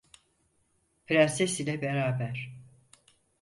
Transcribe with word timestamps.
Prenses 1.05 1.59
ile 1.59 1.81
beraber… 1.81 2.51